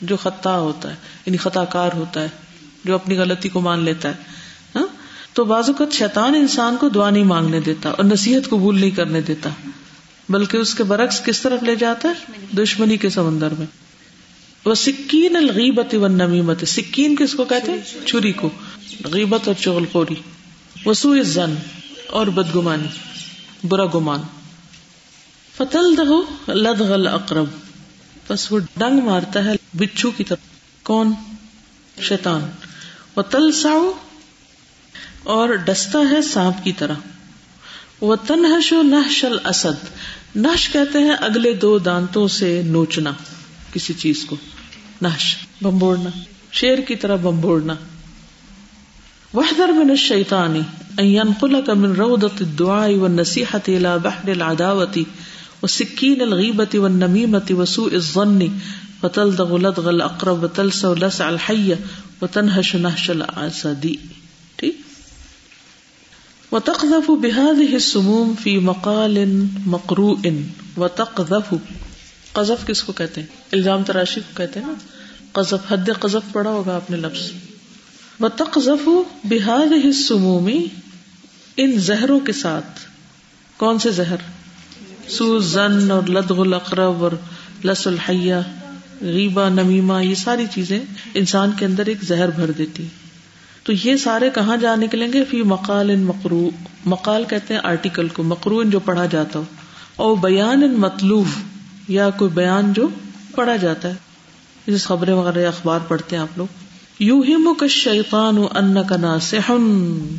[0.00, 0.94] جو خطا ہوتا ہے
[1.26, 2.28] یعنی خطا کار ہوتا ہے،
[2.84, 4.14] جو اپنی غلطی کو مان لیتا ہے۔
[4.76, 4.86] ہاں؟
[5.32, 9.20] تو بعض اوقات شیطان انسان کو دعا نہیں مانگنے دیتا اور نصیحت قبول نہیں کرنے
[9.20, 9.50] دیتا،
[10.28, 13.66] بلکہ اس کے برعکس کس طرف لے جاتا ہے؟ دشمنی کے سمندر میں۔
[14.64, 18.50] وہ سکین الغیبت و نمیمت سکین کس کو کہتے ہیں؟ چھری کو۔
[19.04, 20.14] غیبت اور چغل خوری۔
[20.86, 21.54] وسو زن
[22.06, 22.88] اور بدگمانی،
[23.68, 24.20] برا گمان۔
[25.56, 27.44] فتل دہو لد غل اقرب
[28.28, 30.38] بس وہ ڈنگ مارتا ہے بچھو کی طرف۔
[30.82, 31.12] کون؟
[32.00, 32.50] شیطان۔
[33.16, 33.92] وہ تل ساؤ
[35.22, 36.94] اور ڈستا ہے سانپ کی طرح۔
[38.00, 39.84] وہ تنہش و نحش الاسد
[40.36, 43.12] نش کہتے ہیں اگلے دو دانتوں سے نوچنا
[43.72, 44.36] کسی چیز کو۔
[45.02, 46.10] نش بمبوڑنا۔
[46.52, 47.74] شیر کی طرح بمبوڑنا۔
[49.34, 50.60] وحدر من الشیطانی
[50.98, 55.02] ان ينقلك من روضة الدعاء والنصيحة الى بحر العداوة
[55.62, 58.46] وسكين الغيبة والنميمة وسوء الظن
[59.02, 61.74] وتلدغ لدغ الاقرب وتلسع لسع الحية
[62.22, 63.96] وتنهش نهش الاسد
[66.52, 70.32] وتقذف بهذه السموم في مقال مقروء
[70.76, 71.54] وتقذف
[72.34, 74.74] قذف کس کو کہتے ہیں؟ الزام تراشی کو کہتے ہیں نا؟
[75.32, 77.30] قذف، حد قذف پڑا ہوگا اپنے لفظ۔
[78.20, 78.88] و تقذف
[79.24, 80.66] بحاد سمومی
[81.56, 82.80] ان زہروں کے ساتھ۔
[83.56, 84.16] کون سے زہر؟
[85.08, 87.10] سو زن اور لدغ القرب اور
[87.64, 88.34] لس الحیہ
[89.00, 90.80] غیبا نمیما یہ ساری چیزیں
[91.14, 92.86] انسان کے اندر ایک زہر بھر دیتی۔
[93.62, 96.50] تو یہ سارے کہاں جا نکلیں گے؟ فی مقال ان مقرو
[96.84, 99.44] مقال کہتے ہیں آرٹیکل کو مقرو ان جو پڑھا جاتا ہو۔
[99.96, 101.26] اور بیان ان مطلوب۔
[101.88, 102.88] یا کوئی بیان جو
[103.34, 103.94] پڑھا جاتا ہے،
[104.66, 106.46] جس خبریں وغیرہ اخبار پڑھتے ہیں آپ لوگ۔
[106.98, 110.16] یو ہی مک شیطان ان کا ناسن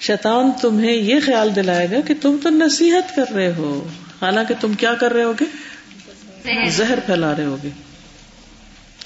[0.00, 3.88] شیطان تمہیں یہ خیال دلائے گا کہ تم تو نصیحت کر رہے ہو۔
[4.22, 5.44] حالانکہ تم کیا کر رہے ہوگے؟
[6.70, 7.68] زہر پھیلا رہے ہوگے۔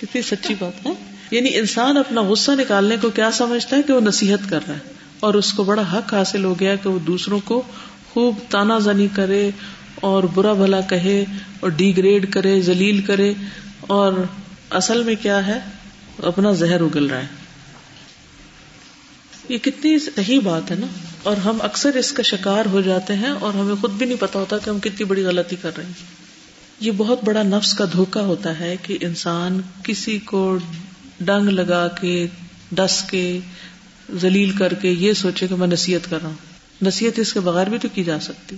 [0.00, 0.92] کتنی سچی بات ہے۔
[1.30, 4.92] یعنی انسان اپنا غصہ نکالنے کو کیا سمجھتا ہے کہ وہ نصیحت کر رہا ہے،
[5.20, 7.62] اور اس کو بڑا حق حاصل ہو گیا کہ وہ دوسروں کو
[8.12, 9.50] خوب تانا زنی کرے
[10.00, 11.24] اور برا بھلا کہے
[11.60, 13.32] اور ڈیگریڈ کرے، ذلیل کرے،
[13.80, 14.12] اور
[14.70, 15.58] اصل میں کیا ہے؟
[16.22, 17.26] اپنا زہر اگل رہا ہے۔
[19.48, 20.86] یہ کتنی صحیح بات ہے نا؟
[21.22, 24.38] اور ہم اکثر اس کا شکار ہو جاتے ہیں اور ہمیں خود بھی نہیں پتا
[24.38, 25.92] ہوتا کہ ہم کتنی بڑی غلطی کر رہے ہیں۔
[26.80, 30.58] یہ بہت بڑا نفس کا دھوکا ہوتا ہے کہ انسان کسی کو
[31.20, 32.26] ڈنگ لگا کے،
[32.72, 33.38] ڈس کے،
[34.14, 36.36] ذلیل کر کے یہ سوچے کہ میں نصیحت کر رہا ہوں۔
[36.82, 38.56] نصیحت اس کے بغیر بھی تو کی جا سکتی۔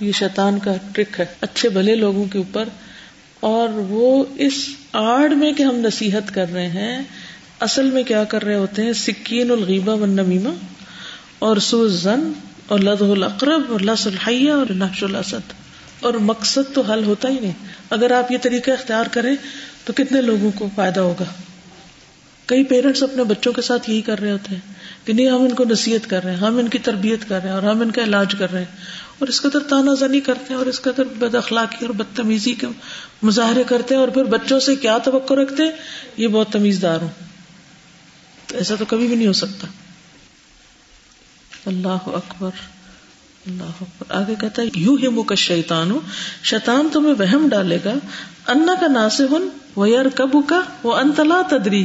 [0.00, 2.68] یہ شیطان کا ٹرک ہے، اچھے بھلے لوگوں کے اوپر۔
[3.40, 7.02] اور وہ اس آڑ میں کہ ہم نصیحت کر رہے ہیں،
[7.60, 10.50] اصل میں کیا کر رہے ہوتے ہیں؟ سکین الغیبہ و نمیما
[11.38, 12.32] اور سوز زن
[12.66, 15.52] اور لد القرب اور لس الحیہ اور نقش الاسد۔
[16.00, 17.52] اور مقصد تو حل ہوتا ہی نہیں۔
[17.90, 19.36] اگر آپ یہ طریقہ اختیار کریں
[19.84, 21.24] تو کتنے لوگوں کو فائدہ ہوگا؟
[22.46, 24.72] کئی پیرنٹس اپنے بچوں کے ساتھ یہی کر رہے ہوتے ہیں
[25.06, 27.48] کہ نہیں، ہم ان کو نصیحت کر رہے ہیں، ہم ان کی تربیت کر رہے
[27.48, 28.76] ہیں اور ہم ان کا علاج کر رہے ہیں۔
[29.18, 32.66] اور اس قدر تانا زنی کرتے ہیں اور اس قدر بد اخلاقی اور بدتمیزی کے
[33.22, 35.70] مظاہرے کرتے ہیں اور پھر بچوں سے کیا توقع رکھتے؟ ہیں
[36.16, 37.08] یہ بہت تمیز دار ہوں۔
[38.52, 39.66] ایسا تو کبھی بھی نہیں ہو سکتا۔
[41.66, 42.50] اللہ اکبر۔
[43.46, 45.92] اللہ اکبر۔ آگے کہتا ہے یو ہی مک شیتان
[46.42, 47.94] شیتان تمہیں وہم ڈالے گا۔
[48.48, 49.26] انا کا ناصر
[49.76, 51.84] وہ یار کب کا وہ انتلا تدری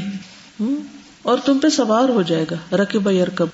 [1.21, 3.47] اور تم پہ سوار ہو جائے گا۔ رقب یار کب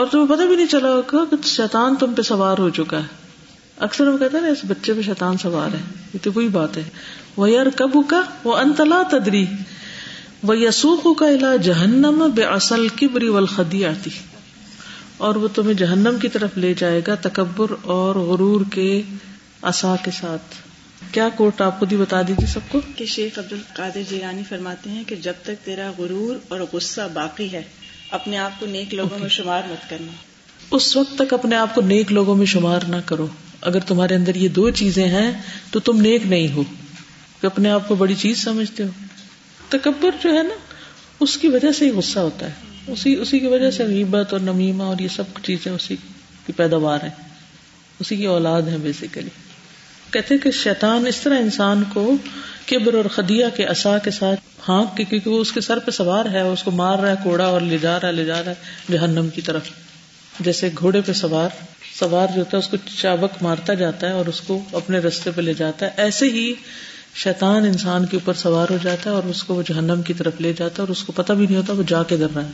[0.00, 3.06] اور تمہیں پتہ بھی نہیں چلا ہوگا کہ شیطان تم پہ سوار ہو چکا ہے۔
[3.78, 5.80] اکثر ہم کہتے ہیں نا، اس بچے پہ شیطان سوار ہے۔
[6.14, 6.82] یہ تو وہی بات ہے۔
[7.36, 9.46] وہ یار کب کا وہ انتلا تدری
[10.42, 14.10] وہ یسوخ کا علا جہنم بے اصل کبری والخدی آتی
[15.16, 19.02] اور وہ تمہیں جہنم کی طرف لے جائے گا تکبر اور غرور کے
[19.62, 20.54] اصا کے ساتھ۔
[21.12, 24.90] کیا کوٹ آپ خود ہی بتا دیجیے سب کو؟ کہ شیخ عبد القادر جیلانی فرماتے
[24.90, 27.62] ہیں کہ جب تک تیرا غرور اور غصہ باقی ہے
[28.10, 30.12] اپنے آپ کو نیک لوگوں میں شمار مت کرنا۔
[30.70, 33.26] اس وقت تک اپنے آپ کو نیک لوگوں میں شمار نہ کرو۔
[33.60, 36.62] اگر تمہارے اندر یہ دو چیزیں ہیں تو تم نیک نہیں ہو۔
[37.40, 38.88] کہ اپنے آپ کو بڑی چیز سمجھتے ہو۔
[39.68, 40.54] تکبر جو ہے نا
[41.20, 42.52] اس کی وجہ سے ہی غصہ ہوتا ہے۔
[42.88, 45.96] اسی اسی کی وجہ سے غیبت اور نمیمہ اور یہ سب چیزیں اسی
[46.46, 47.30] کی پیداوار ہیں۔
[48.00, 49.30] اسی کی اولاد ہے بیسیکلی
[50.10, 52.14] کہتے کہ شیطان اس طرح انسان کو
[52.70, 56.24] کبر اور خدیہ کے اصا کے ساتھ ہاں کیونکہ وہ اس کے سر پہ سوار
[56.26, 58.52] ہے اس کو مار رہا ہے، کوڑا اور لے جا رہا ہے، لے جا رہا
[58.52, 58.54] ہے
[58.92, 59.62] جہنم کی طرف۔
[60.40, 61.48] جیسے گھوڑے پہ سوار
[61.98, 65.30] سوار جو ہوتا ہے، اس کو چابک مارتا جاتا ہے اور اس کو اپنے رستے
[65.30, 66.54] پہ لے جاتا ہے۔ ایسے ہی
[67.14, 70.32] شیطان انسان کے اوپر سوار ہو جاتا ہے اور اس کو وہ جہنم کی طرف
[70.38, 72.44] لے جاتا ہے اور اس کو پتہ بھی نہیں ہوتا، وہ جا کے در رہا
[72.44, 72.50] ہے۔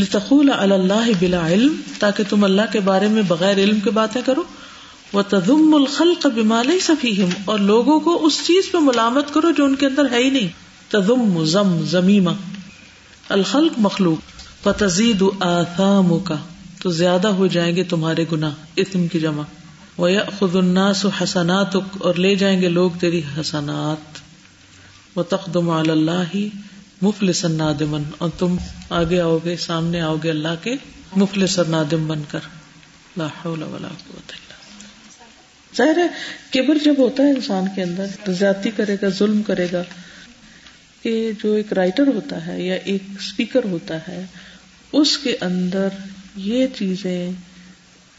[0.00, 4.42] لتقول اللہ بلا علم، تاکہ تم اللہ کے بارے میں بغیر علم کے باتیں کرو۔
[5.12, 9.74] وہ تدم الخل بمال سفیم اور لوگوں کو اس چیز پہ ملامت کرو جو ان
[9.74, 10.48] کے اندر ہے ہی نہیں۔
[10.88, 12.30] تدم زم زمیمہ
[13.28, 16.34] الخلق مخلوق۔ فتزید آثام کا
[16.82, 19.42] تو زیادہ ہو جائیں گے تمہارے گنا اتم کی جمع۔
[19.96, 24.18] وہ خد الناس حسنات اور لے جائیں گے لوگ تیری حسنات۔
[25.16, 26.36] وہ تقدم اللہ
[27.02, 28.56] مفلس نادمن اور تم
[28.90, 30.74] آگے آؤ گے، سامنے آؤ گے اللہ کے
[31.16, 32.40] مفلس نادم بن کر۔
[33.16, 34.43] لا حول ولا قوت
[35.76, 36.06] ظاہر ہے،
[36.52, 39.82] کبر جب ہوتا ہے انسان کے اندر، تو زیادتی کرے گا، ظلم کرے گا،
[41.02, 44.24] کہ جو ایک رائٹر ہوتا ہے یا ایک اسپیکر ہوتا ہے،
[44.92, 45.88] اس کے اندر
[46.36, 47.30] یہ چیزیں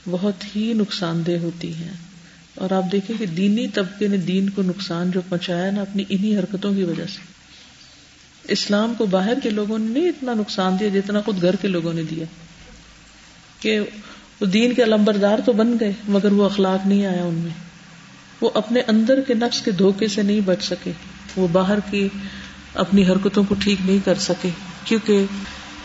[0.09, 1.93] بہت ہی نقصان دہ ہوتی ہیں۔
[2.55, 6.37] اور آپ دیکھیں کہ دینی طبقے نے دین کو نقصان جو پہنچایا نا، اپنی انہی
[6.37, 7.19] حرکتوں کی وجہ سے۔
[8.47, 11.93] اسلام کو باہر کے لوگوں نے نہیں اتنا نقصان دیا جتنا خود گھر کے لوگوں
[11.93, 12.25] نے دیا۔
[13.59, 13.79] کہ
[14.41, 17.65] وہ دین کے علمبردار تو بن گئے، مگر وہ اخلاق نہیں آیا ان میں۔
[18.41, 20.91] وہ اپنے اندر کے نفس کے دھوکے سے نہیں بچ سکے۔
[21.35, 22.07] وہ باہر کی
[22.73, 24.49] اپنی حرکتوں کو ٹھیک نہیں کر سکے۔
[24.83, 25.25] کیونکہ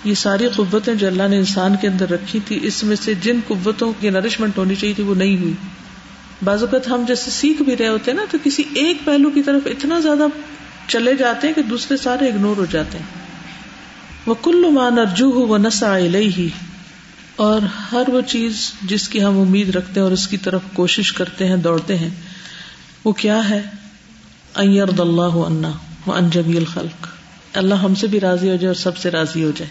[0.04, 3.40] یہ ساری قوتیں جو اللہ نے انسان کے اندر رکھی تھی، اس میں سے جن
[3.48, 5.54] قوتوں کی نرشمنٹ ہونی چاہیے تھی، وہ نہیں ہوئی۔
[6.44, 9.42] بعض اوقات ہم جیسے سیکھ بھی رہے ہوتے ہیں نا، تو کسی ایک پہلو کی
[9.42, 10.24] طرف اتنا زیادہ
[10.88, 13.06] چلے جاتے ہیں کہ دوسرے سارے اگنور ہو جاتے ہیں۔
[14.26, 16.48] وہ کل مان ارجو ہو وہ نسا ہی
[17.40, 17.60] اور
[17.92, 21.46] ہر وہ چیز جس کی ہم امید رکھتے ہیں اور اس کی طرف کوشش کرتے
[21.48, 22.08] ہیں، دوڑتے ہیں،
[23.04, 23.62] وہ کیا ہے؟
[24.54, 25.70] اللہ انا
[26.06, 27.06] وہ انجمی الخلق۔
[27.56, 29.70] اللہ ہم سے بھی راضی ہو جائے اور سب سے راضی ہو جائے۔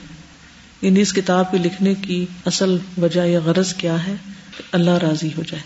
[0.82, 4.16] یعنی اس کتاب کے لکھنے کی اصل وجہ یا غرض کیا ہے؟
[4.72, 5.64] اللہ راضی ہو جائے۔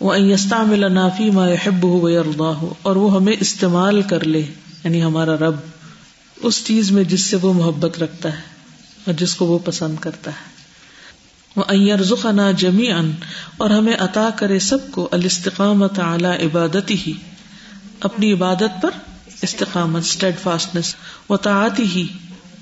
[0.00, 4.42] وہ استعمل نافی ما حب ہو یا ہو اور وہ ہمیں استعمال کر لے
[4.84, 5.54] یعنی ہمارا رب،
[6.36, 8.42] اس چیز میں جس سے وہ محبت رکھتا ہے
[9.04, 10.51] اور جس کو وہ پسند کرتا ہے۔
[11.56, 13.12] وہ ائرزخنا جمی ان
[13.56, 17.12] اور ہمیں عطا کرے سب کو الاستقامت اعلی عبادت ہی
[18.00, 18.90] اپنی عبادت پر
[19.42, 20.94] استقامت اسٹیڈ فاسٹنس
[21.30, 22.06] و تعاتی ہی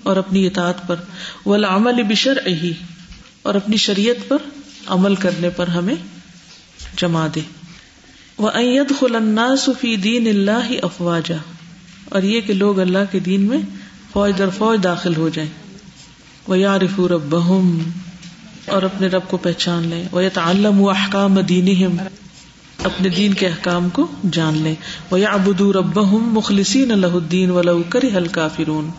[0.03, 0.97] اور اپنی اطاعت پر
[1.45, 2.73] وہ عمل بشر ہی
[3.43, 4.37] اور اپنی شریعت پر
[4.87, 5.95] عمل کرنے پر ہمیں
[6.97, 7.41] جما دے۔
[8.39, 8.51] وہ
[9.01, 11.37] خلنا صفی دین اللہ افواجا
[12.05, 13.59] اور یہ کہ لوگ اللہ کے دین میں
[14.13, 15.51] فوج در فوج داخل ہو جائیں۔
[16.47, 17.83] وہ یارف رب بہم
[18.71, 21.97] اور اپنے رب کو پہچان لیں۔ وہ تعلم و احکام دین
[22.85, 24.75] اپنے دین کے احکام کو جان لیں۔
[25.11, 28.91] وہ یا ابدو رب مخلصین اللہ الدین ولو کر ہلکا فرون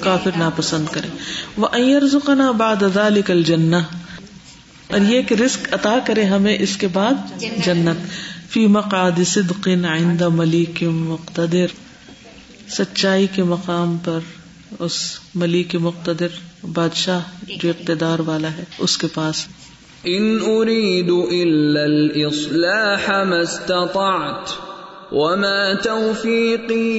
[0.00, 1.08] کافر ناپسند کرے
[1.56, 3.76] وہ ائرزقنا بعد ذلك الجنہ
[4.90, 7.14] اور یہ کہ رزق عطا کرے ہمیں اس کے بعد
[7.64, 8.10] جنت۔
[8.50, 11.66] فی مقعد صدق عند ملیک مقتدر۔
[12.68, 14.37] سچائی کے مقام پر۔
[14.80, 16.28] اس ملیک مقتدر
[16.72, 19.46] بادشاہ جو اقتدار والا ہے اس کے پاس۔
[20.04, 24.50] ان اريد الا الاصلاح ما استطعت
[25.12, 26.98] وما توفيقي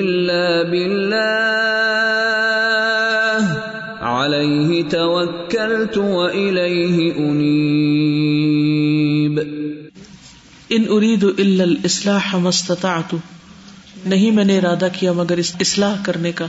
[0.00, 3.60] الا بالله
[4.00, 9.38] عليه توكلت واليه انيب
[10.70, 13.14] ان اريد الا الاصلاح ما استطعت
[14.04, 16.46] نہیں میں نے ارادہ کیا مگر اس اصلاح کرنے کا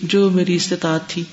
[0.00, 1.24] جو میری استطاعت تھی۔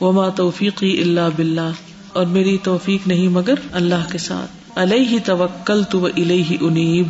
[0.00, 1.70] وما توفیقی اللہ باللہ
[2.08, 7.06] اور میری توفیق نہیں مگر اللہ کے ساتھ۔ علیہ توکل تو الہ انیب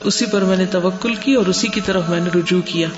[0.00, 2.88] اسی پر میں نے توکل کی اور اسی کی طرف میں نے رجوع کیا۔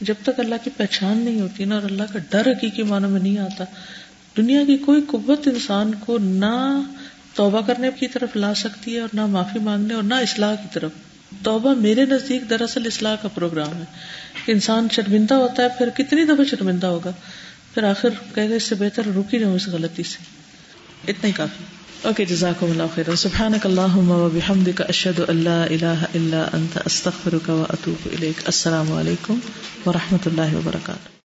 [0.00, 3.20] جب تک اللہ کی پہچان نہیں ہوتی نا اور اللہ کا ڈر حقیقی معنی میں
[3.20, 3.64] نہیں آتا،
[4.36, 6.80] دنیا کی کوئی قوت انسان کو نہ
[7.34, 10.68] توبہ کرنے کی طرف لا سکتی ہے اور نہ معافی مانگنے اور نہ اصلاح کی
[10.72, 10.90] طرف۔
[11.42, 13.84] توبہ میرے نزدیک دراصل اصلاح کا پروگرام ہے۔
[14.46, 17.12] انسان شرمندہ ہوتا ہے، پھر کتنی دفعہ شرمندہ ہوگا؟
[17.74, 20.18] پھر آخر کہ اس سے بہتر رکی رہوں اس غلطی سے۔
[21.08, 21.64] اتنا ہی کافی۔
[22.02, 23.96] اوکے جزاک اللہ خیر۔ سبحانک اللہ
[24.34, 28.08] بحمد کا اشد اللہ الہ الا انت استخر کا اطوف
[28.44, 29.38] السلام علیکم
[29.86, 31.13] و رحمۃ اللہ وبرکاتہ۔